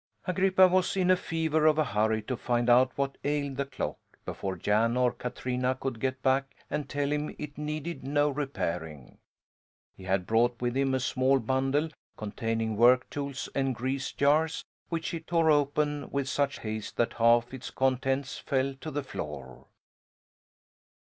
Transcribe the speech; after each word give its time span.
Agrippa 0.25 0.67
was 0.67 0.97
in 0.97 1.11
a 1.11 1.15
fever 1.15 1.67
of 1.67 1.77
a 1.77 1.85
hurry 1.85 2.23
to 2.23 2.35
find 2.35 2.71
out 2.71 2.91
what 2.97 3.19
ailed 3.23 3.55
the 3.55 3.67
clock, 3.67 3.99
before 4.25 4.55
Jan 4.55 4.97
or 4.97 5.11
Katrina 5.11 5.75
could 5.79 5.99
get 5.99 6.23
back 6.23 6.55
and 6.71 6.89
tell 6.89 7.11
him 7.11 7.35
it 7.37 7.55
needed 7.55 8.03
no 8.03 8.31
repairing. 8.31 9.19
He 9.95 10.05
had 10.05 10.25
brought 10.25 10.59
with 10.59 10.75
him 10.75 10.95
a 10.95 10.99
small 10.99 11.37
bundle, 11.37 11.89
containing 12.17 12.77
work 12.77 13.11
tools 13.11 13.47
and 13.53 13.75
grease 13.75 14.11
jars, 14.11 14.65
which 14.89 15.09
he 15.09 15.19
tore 15.19 15.51
open 15.51 16.09
with 16.09 16.27
such 16.27 16.61
haste 16.61 16.97
that 16.97 17.13
half 17.13 17.53
its 17.53 17.69
contents 17.69 18.39
fell 18.39 18.73
to 18.73 18.89
the 18.89 19.03
floor. 19.03 19.67